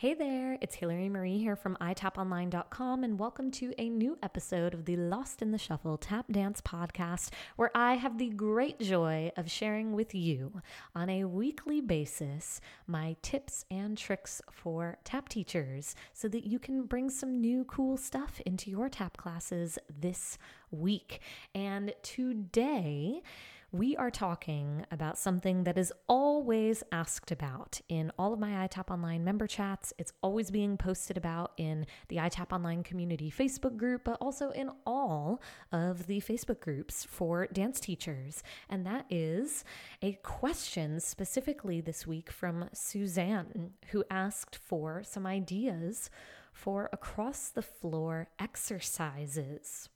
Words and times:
Hey 0.00 0.14
there, 0.14 0.56
it's 0.60 0.76
Hilary 0.76 1.08
Marie 1.08 1.38
here 1.38 1.56
from 1.56 1.76
itaponline.com, 1.80 3.02
and 3.02 3.18
welcome 3.18 3.50
to 3.50 3.74
a 3.78 3.88
new 3.88 4.16
episode 4.22 4.72
of 4.72 4.84
the 4.84 4.94
Lost 4.94 5.42
in 5.42 5.50
the 5.50 5.58
Shuffle 5.58 5.98
Tap 5.98 6.26
Dance 6.30 6.60
podcast, 6.60 7.30
where 7.56 7.72
I 7.76 7.94
have 7.94 8.16
the 8.16 8.28
great 8.28 8.78
joy 8.78 9.32
of 9.36 9.50
sharing 9.50 9.94
with 9.94 10.14
you 10.14 10.62
on 10.94 11.10
a 11.10 11.24
weekly 11.24 11.80
basis 11.80 12.60
my 12.86 13.16
tips 13.22 13.64
and 13.72 13.98
tricks 13.98 14.40
for 14.52 14.98
tap 15.02 15.28
teachers 15.28 15.96
so 16.12 16.28
that 16.28 16.46
you 16.46 16.60
can 16.60 16.84
bring 16.84 17.10
some 17.10 17.40
new 17.40 17.64
cool 17.64 17.96
stuff 17.96 18.40
into 18.46 18.70
your 18.70 18.88
tap 18.88 19.16
classes 19.16 19.80
this 19.98 20.38
week. 20.70 21.20
And 21.56 21.92
today, 22.04 23.22
we 23.70 23.94
are 23.96 24.10
talking 24.10 24.86
about 24.90 25.18
something 25.18 25.64
that 25.64 25.76
is 25.76 25.92
always 26.08 26.82
asked 26.90 27.30
about 27.30 27.78
in 27.90 28.10
all 28.18 28.32
of 28.32 28.40
my 28.40 28.66
iTap 28.66 28.90
Online 28.90 29.22
member 29.22 29.46
chats. 29.46 29.92
It's 29.98 30.12
always 30.22 30.50
being 30.50 30.78
posted 30.78 31.18
about 31.18 31.52
in 31.58 31.84
the 32.08 32.16
iTap 32.16 32.50
Online 32.50 32.82
community 32.82 33.30
Facebook 33.30 33.76
group, 33.76 34.04
but 34.04 34.16
also 34.22 34.50
in 34.50 34.70
all 34.86 35.42
of 35.70 36.06
the 36.06 36.20
Facebook 36.22 36.60
groups 36.60 37.04
for 37.04 37.46
dance 37.48 37.78
teachers. 37.78 38.42
And 38.70 38.86
that 38.86 39.04
is 39.10 39.64
a 40.00 40.14
question 40.22 40.98
specifically 40.98 41.82
this 41.82 42.06
week 42.06 42.30
from 42.30 42.70
Suzanne, 42.72 43.72
who 43.90 44.02
asked 44.10 44.56
for 44.56 45.02
some 45.04 45.26
ideas 45.26 46.08
for 46.54 46.88
across 46.90 47.50
the 47.50 47.62
floor 47.62 48.28
exercises. 48.38 49.90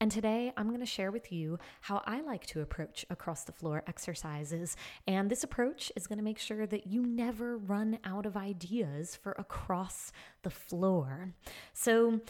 And 0.00 0.10
today 0.10 0.52
I'm 0.56 0.68
going 0.68 0.80
to 0.80 0.86
share 0.86 1.10
with 1.10 1.32
you 1.32 1.58
how 1.80 2.02
I 2.06 2.20
like 2.20 2.46
to 2.46 2.60
approach 2.60 3.04
across 3.10 3.44
the 3.44 3.52
floor 3.52 3.82
exercises. 3.86 4.76
And 5.06 5.28
this 5.28 5.42
approach 5.42 5.90
is 5.96 6.06
going 6.06 6.18
to 6.18 6.24
make 6.24 6.38
sure 6.38 6.66
that 6.66 6.86
you 6.86 7.04
never 7.04 7.56
run 7.56 7.98
out 8.04 8.24
of 8.24 8.36
ideas 8.36 9.16
for 9.16 9.32
across 9.38 10.12
the 10.42 10.50
floor. 10.50 11.34
So, 11.72 12.20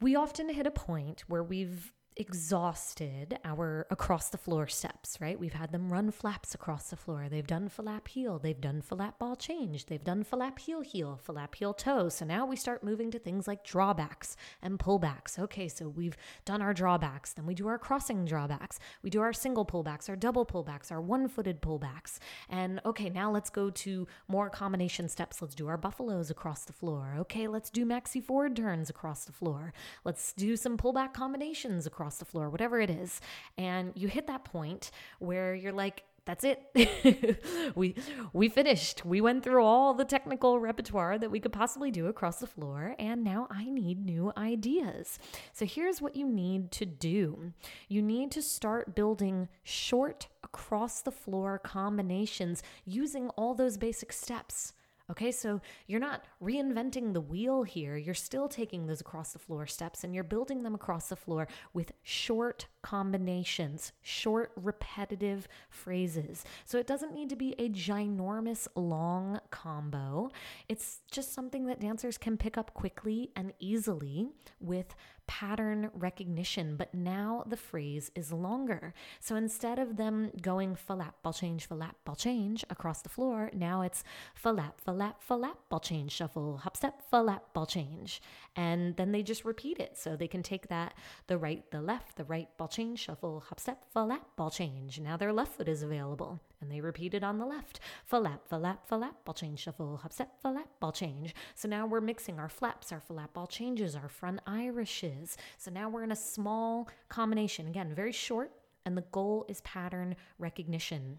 we 0.00 0.16
often 0.16 0.48
hit 0.48 0.66
a 0.66 0.70
point 0.70 1.24
where 1.28 1.42
we've 1.42 1.92
exhausted 2.20 3.38
our 3.46 3.86
across 3.90 4.28
the 4.28 4.36
floor 4.36 4.66
steps, 4.66 5.16
right? 5.22 5.40
We've 5.40 5.54
had 5.54 5.72
them 5.72 5.90
run 5.90 6.10
flaps 6.10 6.54
across 6.54 6.90
the 6.90 6.96
floor. 6.96 7.28
They've 7.30 7.46
done 7.46 7.70
flap 7.70 8.08
heel, 8.08 8.38
they've 8.38 8.60
done 8.60 8.82
flap 8.82 9.18
ball 9.18 9.36
change, 9.36 9.86
they've 9.86 10.04
done 10.04 10.22
flap 10.22 10.58
heel 10.58 10.82
heel, 10.82 11.18
flap 11.22 11.54
heel 11.54 11.72
toe. 11.72 12.10
So 12.10 12.26
now 12.26 12.44
we 12.44 12.56
start 12.56 12.84
moving 12.84 13.10
to 13.12 13.18
things 13.18 13.48
like 13.48 13.64
drawbacks 13.64 14.36
and 14.60 14.78
pullbacks. 14.78 15.38
Okay, 15.38 15.66
so 15.66 15.88
we've 15.88 16.16
done 16.44 16.60
our 16.60 16.74
drawbacks, 16.74 17.32
then 17.32 17.46
we 17.46 17.54
do 17.54 17.66
our 17.68 17.78
crossing 17.78 18.26
drawbacks, 18.26 18.78
we 19.02 19.08
do 19.08 19.22
our 19.22 19.32
single 19.32 19.64
pullbacks, 19.64 20.10
our 20.10 20.16
double 20.16 20.44
pullbacks, 20.44 20.92
our 20.92 21.00
one 21.00 21.26
footed 21.26 21.62
pullbacks. 21.62 22.18
And 22.50 22.82
okay, 22.84 23.08
now 23.08 23.30
let's 23.30 23.48
go 23.48 23.70
to 23.70 24.06
more 24.28 24.50
combination 24.50 25.08
steps. 25.08 25.40
Let's 25.40 25.54
do 25.54 25.68
our 25.68 25.78
buffaloes 25.78 26.30
across 26.30 26.64
the 26.64 26.74
floor. 26.74 27.14
Okay, 27.20 27.48
let's 27.48 27.70
do 27.70 27.86
Maxie 27.86 28.20
Ford 28.20 28.54
turns 28.54 28.90
across 28.90 29.24
the 29.24 29.32
floor. 29.32 29.72
Let's 30.04 30.34
do 30.34 30.54
some 30.56 30.76
pullback 30.76 31.14
combinations 31.14 31.86
across 31.86 32.09
across 32.10 32.18
the 32.18 32.24
floor, 32.24 32.50
whatever 32.50 32.80
it 32.80 32.90
is. 32.90 33.20
And 33.56 33.92
you 33.94 34.08
hit 34.08 34.26
that 34.26 34.44
point 34.44 34.90
where 35.20 35.54
you're 35.54 35.72
like, 35.72 36.02
that's 36.26 36.44
it. 36.44 37.40
we 37.74 37.94
we 38.32 38.48
finished. 38.48 39.04
We 39.04 39.20
went 39.20 39.42
through 39.42 39.64
all 39.64 39.94
the 39.94 40.04
technical 40.04 40.60
repertoire 40.60 41.18
that 41.18 41.30
we 41.30 41.40
could 41.40 41.52
possibly 41.52 41.90
do 41.90 42.06
across 42.06 42.40
the 42.40 42.46
floor 42.46 42.94
and 42.98 43.24
now 43.24 43.46
I 43.50 43.64
need 43.70 44.04
new 44.04 44.32
ideas. 44.36 45.18
So 45.52 45.64
here's 45.64 46.02
what 46.02 46.16
you 46.16 46.26
need 46.26 46.70
to 46.72 46.84
do. 46.84 47.52
You 47.88 48.02
need 48.02 48.30
to 48.32 48.42
start 48.42 48.94
building 48.94 49.48
short 49.62 50.28
across 50.44 51.00
the 51.00 51.12
floor 51.12 51.58
combinations 51.58 52.62
using 52.84 53.30
all 53.30 53.54
those 53.54 53.78
basic 53.78 54.12
steps. 54.12 54.74
Okay, 55.10 55.32
so 55.32 55.60
you're 55.88 55.98
not 55.98 56.24
reinventing 56.40 57.12
the 57.12 57.20
wheel 57.20 57.64
here. 57.64 57.96
You're 57.96 58.14
still 58.14 58.48
taking 58.48 58.86
those 58.86 59.00
across 59.00 59.32
the 59.32 59.40
floor 59.40 59.66
steps 59.66 60.04
and 60.04 60.14
you're 60.14 60.22
building 60.22 60.62
them 60.62 60.74
across 60.74 61.08
the 61.08 61.16
floor 61.16 61.48
with 61.72 61.90
short 62.04 62.66
combinations, 62.82 63.92
short 64.02 64.52
repetitive 64.54 65.48
phrases. 65.68 66.44
So 66.64 66.78
it 66.78 66.86
doesn't 66.86 67.12
need 67.12 67.28
to 67.30 67.36
be 67.36 67.56
a 67.58 67.68
ginormous 67.68 68.68
long 68.76 69.40
combo. 69.50 70.30
It's 70.68 71.00
just 71.10 71.34
something 71.34 71.66
that 71.66 71.80
dancers 71.80 72.16
can 72.16 72.36
pick 72.36 72.56
up 72.56 72.72
quickly 72.72 73.32
and 73.34 73.52
easily 73.58 74.28
with 74.60 74.94
pattern 75.30 75.90
recognition, 75.94 76.74
but 76.74 76.92
now 76.92 77.44
the 77.46 77.56
phrase 77.56 78.10
is 78.16 78.32
longer. 78.32 78.92
So 79.20 79.36
instead 79.36 79.78
of 79.78 79.96
them 79.96 80.32
going 80.42 80.74
falap, 80.74 81.12
ball 81.22 81.32
change, 81.32 81.68
falap, 81.68 81.94
ball 82.04 82.16
change 82.16 82.64
across 82.68 83.02
the 83.02 83.08
floor, 83.08 83.48
now 83.54 83.82
it's 83.82 84.02
falap, 84.42 84.72
falap, 84.84 84.99
falap, 85.28 85.56
ball 85.68 85.80
change, 85.80 86.12
shuffle, 86.12 86.58
hop 86.58 86.76
step, 86.76 87.02
falap, 87.12 87.40
ball 87.54 87.66
change. 87.66 88.20
And 88.56 88.96
then 88.96 89.12
they 89.12 89.22
just 89.22 89.44
repeat 89.44 89.78
it. 89.78 89.96
So 89.96 90.16
they 90.16 90.28
can 90.28 90.42
take 90.42 90.68
that 90.68 90.94
the 91.26 91.38
right, 91.38 91.68
the 91.70 91.80
left, 91.80 92.16
the 92.16 92.24
right, 92.24 92.48
ball 92.56 92.68
change, 92.68 92.98
shuffle, 93.00 93.40
hop 93.40 93.60
step, 93.60 93.84
falap, 93.94 94.20
ball 94.36 94.50
change. 94.50 95.00
Now 95.00 95.16
their 95.16 95.32
left 95.32 95.56
foot 95.56 95.68
is 95.68 95.82
available 95.82 96.40
and 96.60 96.70
they 96.70 96.80
repeat 96.80 97.14
it 97.14 97.24
on 97.24 97.38
the 97.38 97.46
left. 97.46 97.80
Flap, 98.04 98.46
flap, 98.48 98.86
flap, 98.86 99.24
ball 99.24 99.34
change, 99.34 99.60
shuffle, 99.60 99.96
hop, 99.96 100.12
step, 100.12 100.40
flap, 100.42 100.68
ball 100.78 100.92
change. 100.92 101.34
So 101.54 101.68
now 101.68 101.86
we're 101.86 102.00
mixing 102.00 102.38
our 102.38 102.48
flaps, 102.48 102.92
our 102.92 103.00
flap 103.00 103.32
ball 103.32 103.46
changes, 103.46 103.96
our 103.96 104.08
front 104.08 104.40
Irishes. 104.46 105.36
So 105.58 105.70
now 105.70 105.88
we're 105.88 106.04
in 106.04 106.12
a 106.12 106.16
small 106.16 106.88
combination. 107.08 107.66
Again, 107.66 107.94
very 107.94 108.12
short, 108.12 108.52
and 108.84 108.96
the 108.96 109.04
goal 109.12 109.46
is 109.48 109.60
pattern 109.62 110.16
recognition. 110.38 111.18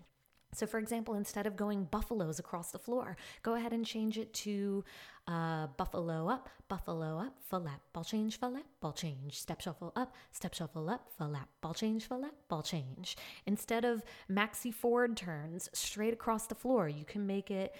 So, 0.53 0.65
for 0.67 0.79
example, 0.79 1.15
instead 1.15 1.47
of 1.47 1.55
going 1.55 1.85
buffaloes 1.85 2.39
across 2.39 2.71
the 2.71 2.79
floor, 2.79 3.15
go 3.43 3.55
ahead 3.55 3.73
and 3.73 3.85
change 3.85 4.17
it 4.17 4.33
to 4.33 4.83
uh, 5.27 5.67
buffalo 5.77 6.27
up, 6.27 6.49
buffalo 6.67 7.19
up, 7.19 7.35
flap, 7.49 7.81
ball 7.93 8.03
change, 8.03 8.39
flap, 8.39 8.65
ball 8.81 8.91
change, 8.91 9.39
step 9.39 9.61
shuffle 9.61 9.93
up, 9.95 10.13
step 10.31 10.53
shuffle 10.53 10.89
up, 10.89 11.09
flap, 11.17 11.47
ball 11.61 11.73
change, 11.73 12.07
flap, 12.07 12.33
ball 12.49 12.63
change. 12.63 13.15
Instead 13.45 13.85
of 13.85 14.03
Maxie 14.27 14.71
Ford 14.71 15.15
turns 15.15 15.69
straight 15.73 16.13
across 16.13 16.47
the 16.47 16.55
floor, 16.55 16.89
you 16.89 17.05
can 17.05 17.25
make 17.25 17.49
it 17.51 17.75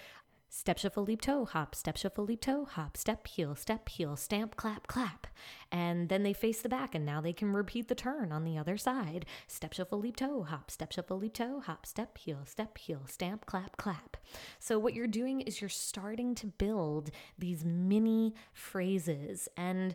Step 0.54 0.76
shuffle 0.76 1.04
leap 1.04 1.22
toe 1.22 1.46
hop, 1.46 1.74
step 1.74 1.96
shuffle 1.96 2.26
leap 2.26 2.42
toe 2.42 2.66
hop, 2.66 2.94
step 2.94 3.26
heel, 3.26 3.56
step 3.56 3.88
heel, 3.88 4.16
stamp 4.16 4.54
clap 4.54 4.86
clap. 4.86 5.26
And 5.72 6.10
then 6.10 6.24
they 6.24 6.34
face 6.34 6.60
the 6.60 6.68
back 6.68 6.94
and 6.94 7.06
now 7.06 7.22
they 7.22 7.32
can 7.32 7.54
repeat 7.54 7.88
the 7.88 7.94
turn 7.94 8.30
on 8.32 8.44
the 8.44 8.58
other 8.58 8.76
side. 8.76 9.24
Step 9.46 9.72
shuffle 9.72 9.98
leap 9.98 10.16
toe 10.16 10.42
hop, 10.42 10.70
step 10.70 10.92
shuffle 10.92 11.16
leap 11.16 11.32
toe 11.32 11.60
hop, 11.60 11.86
step 11.86 12.18
heel, 12.18 12.40
step 12.44 12.76
heel, 12.76 13.00
stamp 13.06 13.46
clap 13.46 13.78
clap. 13.78 14.18
So 14.58 14.78
what 14.78 14.92
you're 14.92 15.06
doing 15.06 15.40
is 15.40 15.62
you're 15.62 15.70
starting 15.70 16.34
to 16.34 16.46
build 16.46 17.10
these 17.38 17.64
mini 17.64 18.34
phrases. 18.52 19.48
And 19.56 19.94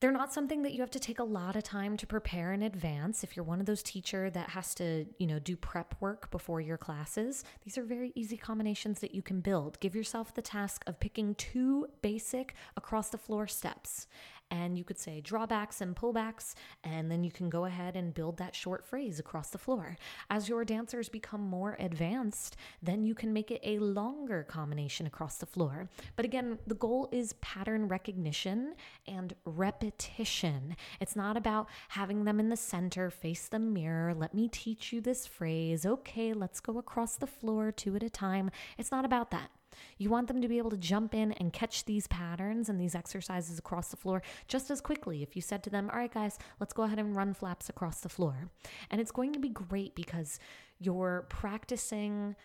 they're 0.00 0.12
not 0.12 0.32
something 0.32 0.62
that 0.62 0.74
you 0.74 0.80
have 0.80 0.90
to 0.90 1.00
take 1.00 1.18
a 1.18 1.24
lot 1.24 1.56
of 1.56 1.62
time 1.62 1.96
to 1.96 2.06
prepare 2.06 2.52
in 2.52 2.62
advance. 2.62 3.24
If 3.24 3.34
you're 3.34 3.44
one 3.44 3.60
of 3.60 3.66
those 3.66 3.82
teacher 3.82 4.28
that 4.30 4.50
has 4.50 4.74
to, 4.74 5.06
you 5.18 5.26
know, 5.26 5.38
do 5.38 5.56
prep 5.56 5.94
work 6.00 6.30
before 6.30 6.60
your 6.60 6.76
classes, 6.76 7.44
these 7.64 7.78
are 7.78 7.82
very 7.82 8.12
easy 8.14 8.36
combinations 8.36 9.00
that 9.00 9.14
you 9.14 9.22
can 9.22 9.40
build. 9.40 9.80
Give 9.80 9.94
yourself 9.94 10.34
the 10.34 10.42
task 10.42 10.84
of 10.86 11.00
picking 11.00 11.34
two 11.36 11.86
basic 12.02 12.54
across 12.76 13.08
the 13.08 13.18
floor 13.18 13.46
steps 13.46 14.06
and 14.50 14.78
you 14.78 14.84
could 14.84 14.98
say 14.98 15.20
drawbacks 15.20 15.80
and 15.80 15.96
pullbacks, 15.96 16.54
and 16.84 17.10
then 17.10 17.24
you 17.24 17.30
can 17.30 17.48
go 17.48 17.64
ahead 17.64 17.96
and 17.96 18.14
build 18.14 18.36
that 18.38 18.54
short 18.54 18.84
phrase 18.84 19.18
across 19.18 19.50
the 19.50 19.58
floor. 19.58 19.96
As 20.30 20.48
your 20.48 20.64
dancers 20.64 21.08
become 21.08 21.40
more 21.40 21.76
advanced, 21.78 22.56
then 22.82 23.04
you 23.04 23.14
can 23.14 23.32
make 23.32 23.50
it 23.50 23.60
a 23.62 23.78
longer 23.78 24.44
combination 24.44 25.06
across 25.06 25.36
the 25.36 25.46
floor. 25.46 25.88
But 26.14 26.24
again, 26.24 26.58
the 26.66 26.74
goal 26.74 27.08
is 27.12 27.34
pattern 27.34 27.88
recognition 27.88 28.74
and 29.06 29.34
repetition. 29.44 30.76
It's 31.00 31.16
not 31.16 31.36
about 31.36 31.68
having 31.88 32.24
them 32.24 32.40
in 32.40 32.48
the 32.48 32.56
center, 32.56 33.10
face 33.10 33.48
the 33.48 33.58
mirror, 33.58 34.14
let 34.14 34.34
me 34.34 34.48
teach 34.48 34.92
you 34.92 35.00
this 35.00 35.26
phrase. 35.26 35.84
Okay, 35.84 36.32
let's 36.32 36.60
go 36.60 36.78
across 36.78 37.16
the 37.16 37.26
floor 37.26 37.72
two 37.72 37.96
at 37.96 38.02
a 38.02 38.10
time. 38.10 38.50
It's 38.78 38.90
not 38.90 39.04
about 39.04 39.30
that. 39.30 39.50
You 39.98 40.10
want 40.10 40.28
them 40.28 40.42
to 40.42 40.48
be 40.48 40.58
able 40.58 40.70
to 40.70 40.76
jump 40.76 41.14
in 41.14 41.32
and 41.32 41.52
catch 41.52 41.84
these 41.84 42.06
patterns 42.06 42.68
and 42.68 42.80
these 42.80 42.94
exercises 42.94 43.58
across 43.58 43.88
the 43.88 43.96
floor 43.96 44.22
just 44.48 44.70
as 44.70 44.80
quickly 44.80 45.22
if 45.22 45.36
you 45.36 45.42
said 45.42 45.62
to 45.64 45.70
them, 45.70 45.90
All 45.92 45.98
right, 45.98 46.12
guys, 46.12 46.38
let's 46.60 46.72
go 46.72 46.84
ahead 46.84 46.98
and 46.98 47.16
run 47.16 47.34
flaps 47.34 47.68
across 47.68 48.00
the 48.00 48.08
floor. 48.08 48.50
And 48.90 49.00
it's 49.00 49.10
going 49.12 49.32
to 49.32 49.38
be 49.38 49.48
great 49.48 49.94
because 49.94 50.38
you're 50.78 51.26
practicing 51.28 52.36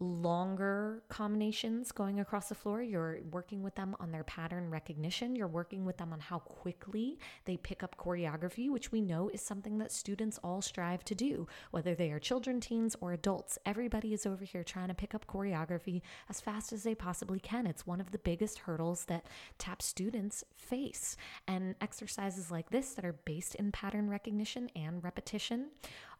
longer 0.00 1.02
combinations 1.08 1.92
going 1.92 2.20
across 2.20 2.48
the 2.48 2.54
floor. 2.54 2.82
You're 2.82 3.18
working 3.30 3.62
with 3.62 3.74
them 3.74 3.94
on 4.00 4.10
their 4.10 4.24
pattern 4.24 4.70
recognition. 4.70 5.36
You're 5.36 5.46
working 5.46 5.84
with 5.84 5.98
them 5.98 6.12
on 6.12 6.20
how 6.20 6.38
quickly 6.38 7.18
they 7.44 7.58
pick 7.58 7.82
up 7.82 7.96
choreography, 7.98 8.70
which 8.70 8.90
we 8.90 9.02
know 9.02 9.28
is 9.28 9.42
something 9.42 9.76
that 9.78 9.92
students 9.92 10.38
all 10.42 10.62
strive 10.62 11.04
to 11.04 11.14
do, 11.14 11.46
whether 11.70 11.94
they 11.94 12.10
are 12.10 12.18
children, 12.18 12.60
teens, 12.60 12.96
or 13.02 13.12
adults. 13.12 13.58
Everybody 13.66 14.14
is 14.14 14.24
over 14.24 14.44
here 14.44 14.64
trying 14.64 14.88
to 14.88 14.94
pick 14.94 15.14
up 15.14 15.26
choreography 15.26 16.00
as 16.30 16.40
fast 16.40 16.72
as 16.72 16.82
they 16.82 16.94
possibly 16.94 17.38
can. 17.38 17.66
It's 17.66 17.86
one 17.86 18.00
of 18.00 18.10
the 18.10 18.18
biggest 18.18 18.60
hurdles 18.60 19.04
that 19.04 19.26
TAP 19.58 19.82
students 19.82 20.44
face. 20.56 21.16
And 21.46 21.74
exercises 21.82 22.50
like 22.50 22.70
this 22.70 22.94
that 22.94 23.04
are 23.04 23.18
based 23.24 23.54
in 23.56 23.70
pattern 23.70 24.08
recognition 24.08 24.70
and 24.74 25.04
repetition 25.04 25.66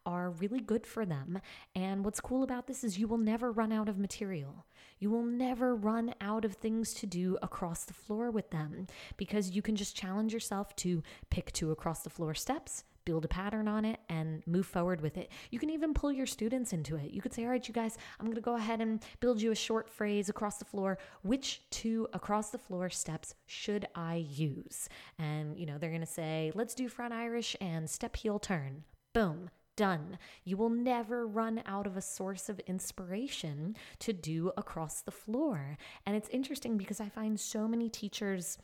are 0.07 0.31
really 0.31 0.61
good 0.61 0.87
for 0.87 1.05
them. 1.05 1.41
And 1.75 2.05
what's 2.05 2.21
cool 2.21 2.43
about 2.43 2.67
this 2.67 2.85
is 2.85 2.99
you 2.99 3.09
will 3.09 3.19
never 3.19 3.53
run 3.53 3.73
out 3.73 3.89
of 3.89 3.99
material. 3.99 4.67
You 4.99 5.11
will 5.11 5.25
never 5.25 5.75
run 5.75 6.15
out 6.21 6.45
of 6.45 6.55
things 6.55 6.95
to 6.95 7.07
do 7.07 7.39
across 7.43 7.85
the 7.85 7.95
floor 7.95 8.31
with 8.31 8.51
them 8.51 8.87
because 9.17 9.51
you 9.51 9.63
can 9.63 9.77
just 9.77 9.97
challenge 9.97 10.33
yourself 10.33 10.75
to 10.77 11.03
pick 11.31 11.53
two 11.53 11.71
across 11.71 12.03
the 12.03 12.11
floor 12.11 12.35
steps, 12.35 12.85
build 13.05 13.25
a 13.25 13.29
pattern 13.29 13.67
on 13.67 13.85
it 13.85 13.99
and 14.09 14.43
move 14.47 14.67
forward 14.67 15.01
with 15.01 15.17
it. 15.17 15.31
You 15.51 15.59
can 15.59 15.71
even 15.71 15.95
pull 15.95 16.13
your 16.13 16.27
students 16.27 16.73
into 16.73 16.97
it. 16.97 17.13
You 17.13 17.23
could 17.23 17.33
say, 17.33 17.45
All 17.45 17.51
right, 17.51 17.67
you 17.67 17.75
guys, 17.75 17.97
I'm 18.19 18.27
going 18.27 18.37
to 18.37 18.43
go 18.43 18.57
ahead 18.57 18.81
and 18.81 19.03
build 19.21 19.41
you 19.41 19.51
a 19.51 19.57
short 19.57 19.89
phrase 19.89 20.29
across 20.29 20.59
the 20.59 20.65
floor. 20.65 20.99
Which 21.23 21.63
two 21.71 22.09
across 22.13 22.51
the 22.51 22.59
floor 22.59 22.91
steps 22.91 23.35
should 23.47 23.87
I 23.95 24.17
use? 24.17 24.89
And, 25.19 25.59
you 25.59 25.67
know, 25.67 25.79
they're 25.79 25.91
going 25.91 26.01
to 26.01 26.07
say, 26.07 26.53
Let's 26.55 26.75
do 26.75 26.89
front 26.89 27.15
Irish 27.15 27.57
and 27.61 27.89
step 27.89 28.17
heel 28.17 28.39
turn. 28.39 28.85
Boom 29.13 29.51
done. 29.81 30.19
You 30.45 30.59
will 30.59 30.69
never 30.69 31.27
run 31.27 31.63
out 31.65 31.87
of 31.87 31.97
a 31.97 32.03
source 32.03 32.51
of 32.51 32.61
inspiration 32.67 33.75
to 34.01 34.13
do 34.13 34.53
across 34.59 35.01
the 35.01 35.11
floor. 35.11 35.79
And 36.05 36.15
it's 36.15 36.29
interesting 36.29 36.77
because 36.77 37.01
I 37.01 37.09
find 37.09 37.41
so 37.41 37.67
many 37.67 37.89
teachers 37.89 38.59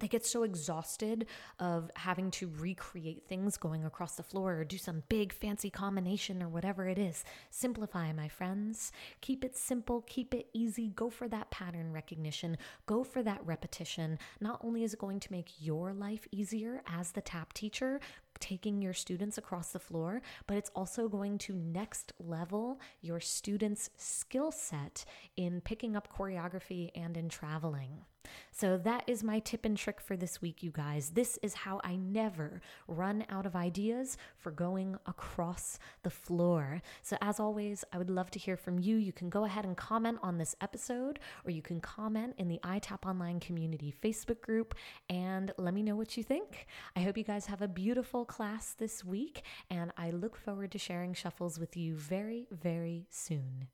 they 0.00 0.08
get 0.08 0.26
so 0.26 0.42
exhausted 0.42 1.26
of 1.58 1.90
having 1.96 2.30
to 2.32 2.50
recreate 2.58 3.24
things 3.28 3.56
going 3.56 3.84
across 3.84 4.16
the 4.16 4.22
floor 4.22 4.54
or 4.54 4.64
do 4.64 4.78
some 4.78 5.02
big 5.08 5.32
fancy 5.32 5.70
combination 5.70 6.42
or 6.42 6.48
whatever 6.48 6.88
it 6.88 6.98
is. 6.98 7.24
Simplify, 7.50 8.12
my 8.12 8.28
friends. 8.28 8.92
Keep 9.20 9.44
it 9.44 9.56
simple, 9.56 10.02
keep 10.02 10.34
it 10.34 10.48
easy. 10.52 10.88
Go 10.88 11.10
for 11.10 11.28
that 11.28 11.50
pattern 11.50 11.92
recognition, 11.92 12.56
go 12.86 13.04
for 13.04 13.22
that 13.22 13.40
repetition. 13.44 14.18
Not 14.40 14.60
only 14.64 14.84
is 14.84 14.94
it 14.94 15.00
going 15.00 15.20
to 15.20 15.32
make 15.32 15.50
your 15.58 15.92
life 15.92 16.26
easier 16.32 16.82
as 16.86 17.12
the 17.12 17.20
tap 17.20 17.52
teacher, 17.52 18.00
taking 18.38 18.80
your 18.80 18.94
students 18.94 19.38
across 19.38 19.72
the 19.72 19.78
floor, 19.78 20.22
but 20.46 20.56
it's 20.56 20.70
also 20.74 21.08
going 21.08 21.38
to 21.38 21.54
next 21.54 22.12
level 22.18 22.80
your 23.02 23.20
students' 23.20 23.90
skill 23.96 24.50
set 24.50 25.04
in 25.36 25.60
picking 25.60 25.94
up 25.94 26.08
choreography 26.12 26.90
and 26.94 27.16
in 27.16 27.28
traveling. 27.28 28.04
So, 28.52 28.76
that 28.78 29.04
is 29.06 29.22
my 29.22 29.38
tip 29.38 29.64
and 29.64 29.76
trick 29.76 30.00
for 30.00 30.16
this 30.16 30.42
week, 30.42 30.62
you 30.62 30.70
guys. 30.70 31.10
This 31.10 31.38
is 31.42 31.54
how 31.54 31.80
I 31.84 31.96
never 31.96 32.60
run 32.88 33.24
out 33.28 33.46
of 33.46 33.56
ideas 33.56 34.16
for 34.36 34.50
going 34.50 34.96
across 35.06 35.78
the 36.02 36.10
floor. 36.10 36.82
So, 37.02 37.16
as 37.20 37.40
always, 37.40 37.84
I 37.92 37.98
would 37.98 38.10
love 38.10 38.30
to 38.32 38.38
hear 38.38 38.56
from 38.56 38.78
you. 38.78 38.96
You 38.96 39.12
can 39.12 39.30
go 39.30 39.44
ahead 39.44 39.64
and 39.64 39.76
comment 39.76 40.18
on 40.22 40.38
this 40.38 40.56
episode, 40.60 41.18
or 41.44 41.50
you 41.50 41.62
can 41.62 41.80
comment 41.80 42.34
in 42.38 42.48
the 42.48 42.60
iTap 42.64 43.06
Online 43.06 43.40
Community 43.40 43.94
Facebook 44.02 44.40
group 44.40 44.74
and 45.08 45.52
let 45.56 45.74
me 45.74 45.82
know 45.82 45.96
what 45.96 46.16
you 46.16 46.22
think. 46.22 46.66
I 46.96 47.00
hope 47.00 47.16
you 47.16 47.24
guys 47.24 47.46
have 47.46 47.62
a 47.62 47.68
beautiful 47.68 48.24
class 48.24 48.74
this 48.76 49.04
week, 49.04 49.42
and 49.70 49.92
I 49.96 50.10
look 50.10 50.36
forward 50.36 50.72
to 50.72 50.78
sharing 50.78 51.14
shuffles 51.14 51.58
with 51.58 51.76
you 51.76 51.94
very, 51.94 52.46
very 52.50 53.06
soon. 53.10 53.68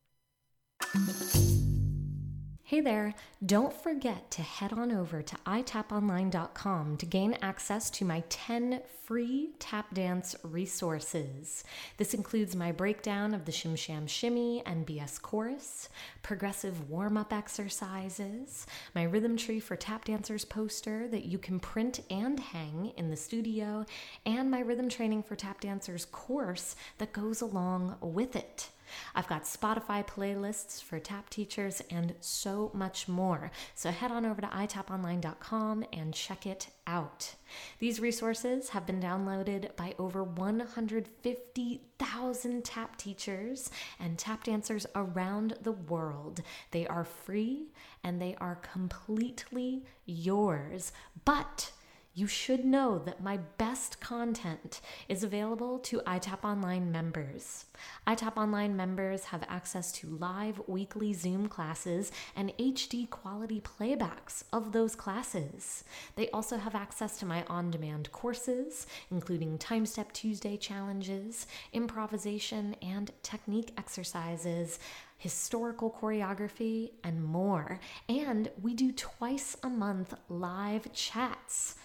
Hey 2.69 2.81
there, 2.81 3.15
don't 3.45 3.73
forget 3.73 4.29
to 4.33 4.43
head 4.43 4.73
on 4.73 4.91
over 4.91 5.23
to 5.23 5.37
itaponline.com 5.47 6.97
to 6.97 7.07
gain 7.07 7.39
access 7.41 7.91
to 7.91 8.05
my 8.05 8.25
10 8.29 8.81
free 9.05 9.51
tap 9.61 9.95
dance 9.95 10.35
resources. 10.43 11.63
This 11.97 12.13
includes 12.13 12.57
my 12.57 12.73
breakdown 12.73 13.35
of 13.35 13.45
the 13.45 13.53
Shim 13.53 13.79
Sham 13.79 14.09
Shimmy 14.09 14.65
and 14.67 14.85
BS 14.85 15.23
chorus, 15.23 15.89
progressive 16.25 16.91
warm 16.91 17.17
up 17.17 17.33
exercises, 17.33 18.67
my 18.97 19.05
rhythm 19.05 19.37
tree 19.37 19.61
for 19.61 19.77
tap 19.77 20.05
dancers 20.05 20.45
poster 20.45 21.07
that 21.07 21.25
you 21.25 21.39
can 21.39 21.61
print 21.61 22.01
and 22.11 22.41
hang 22.41 22.93
in 22.97 23.11
the 23.11 23.17
studio, 23.17 23.87
and 24.25 24.51
my 24.51 24.59
rhythm 24.59 24.89
training 24.89 25.23
for 25.23 25.37
tap 25.37 25.61
dancers 25.61 26.05
course 26.07 26.75
that 26.99 27.13
goes 27.13 27.41
along 27.41 27.97
with 28.01 28.35
it. 28.35 28.71
I've 29.15 29.29
got 29.29 29.45
Spotify 29.45 30.07
playlists 30.07 30.83
for 30.83 30.99
tap 30.99 31.31
teachers 31.31 31.81
and 31.91 32.15
so 32.21 32.71
much 32.75 33.09
more. 33.09 33.51
So 33.75 33.91
head 33.91 34.11
on 34.11 34.27
over 34.27 34.41
to 34.41 34.49
itaponline.com 34.49 35.85
and 35.93 36.15
check 36.15 36.47
it 36.47 36.69
out. 36.87 37.35
These 37.79 38.01
resources 38.01 38.71
have 38.71 38.87
been 38.87 39.01
downloaded 39.01 39.77
by 39.77 39.95
over 39.99 40.23
150,000 40.23 42.65
tap 42.65 42.97
teachers 42.97 43.71
and 43.99 44.17
tap 44.19 44.45
dancers 44.45 44.87
around 44.95 45.57
the 45.63 45.73
world. 45.73 46.43
They 46.71 46.87
are 46.87 47.05
free 47.05 47.73
and 48.05 48.21
they 48.21 48.37
are 48.41 48.57
completely 48.57 49.85
yours. 50.05 50.93
But 51.25 51.73
you 52.17 52.27
should 52.27 52.65
know 52.65 52.99
that 52.99 53.23
my 53.23 53.37
best 53.59 54.01
content 54.01 54.81
is 55.07 55.23
available 55.23 55.79
to 55.79 56.01
iTap 56.07 56.43
Online 56.45 56.91
members. 56.91 57.67
iTap 58.07 58.39
Online 58.39 58.75
members 58.75 59.25
have 59.25 59.45
access 59.49 59.93
to 59.93 60.09
live 60.17 60.59
weekly 60.67 61.13
Zoom 61.13 61.47
classes 61.47 62.11
and 62.35 62.57
HD 62.57 63.09
quality 63.11 63.61
playbacks 63.61 64.45
of 64.51 64.73
those 64.73 64.97
classes. 64.97 65.85
They 66.15 66.31
also 66.31 66.57
have 66.57 66.75
access 66.75 67.19
to 67.19 67.27
my 67.27 67.45
on 67.49 67.71
demand 67.71 68.11
courses, 68.13 68.87
including 69.11 69.59
Time 69.59 69.85
Step 69.85 70.11
Tuesday 70.13 70.57
challenges, 70.57 71.47
improvisation 71.75 72.77
and 72.81 73.11
technique 73.23 73.73
exercises 73.77 74.79
historical 75.19 75.91
choreography, 75.91 76.91
and 77.03 77.25
more. 77.25 77.81
And 78.07 78.51
we 78.61 78.75
do 78.75 78.93
twice 78.93 79.57
a 79.63 79.69
month 79.71 80.13
live 80.29 80.93
chats 80.93 81.77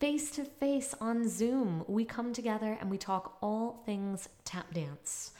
face 0.00 0.30
to 0.30 0.44
face 0.44 0.94
on 0.98 1.28
Zoom. 1.28 1.84
We 1.86 2.06
come 2.06 2.32
together 2.32 2.78
and 2.80 2.90
we 2.90 2.96
talk 2.96 3.36
all 3.42 3.82
things 3.84 4.30
tap 4.46 4.72
dance. 4.72 5.32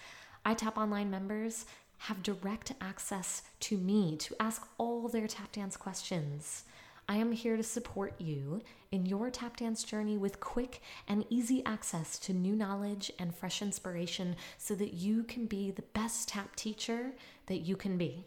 iTap 0.45 0.77
Online 0.77 1.11
members 1.11 1.65
have 1.97 2.23
direct 2.23 2.75
access 2.79 3.41
to 3.61 3.79
me 3.79 4.17
to 4.19 4.35
ask 4.39 4.69
all 4.77 5.09
their 5.09 5.27
tap 5.27 5.51
dance 5.53 5.79
questions. 5.79 6.65
I 7.09 7.17
am 7.17 7.33
here 7.33 7.57
to 7.57 7.63
support 7.63 8.21
you 8.21 8.61
in 8.93 9.07
your 9.07 9.31
tap 9.31 9.57
dance 9.57 9.83
journey 9.83 10.19
with 10.19 10.41
quick 10.41 10.83
and 11.09 11.25
easy 11.31 11.65
access 11.65 12.19
to 12.19 12.35
new 12.35 12.55
knowledge 12.55 13.11
and 13.19 13.35
fresh 13.35 13.63
inspiration 13.63 14.37
so 14.59 14.75
that 14.75 14.93
you 14.93 15.25
can 15.25 15.47
be 15.47 15.71
the 15.71 15.89
best 15.95 16.29
tap 16.29 16.55
teacher 16.55 17.13
that 17.47 17.61
you 17.61 17.77
can 17.77 17.97
be. 17.97 18.27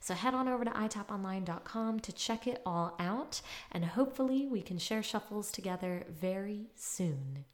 So 0.00 0.14
head 0.14 0.34
on 0.34 0.48
over 0.48 0.64
to 0.64 0.70
itaponline.com 0.70 2.00
to 2.00 2.12
check 2.12 2.46
it 2.46 2.62
all 2.66 2.94
out, 2.98 3.40
and 3.72 3.84
hopefully 3.84 4.46
we 4.46 4.62
can 4.62 4.78
share 4.78 5.02
shuffles 5.02 5.50
together 5.50 6.04
very 6.08 6.66
soon. 6.74 7.44